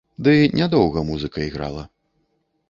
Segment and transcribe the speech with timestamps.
[0.27, 1.83] Ды нядоўга музыка іграла.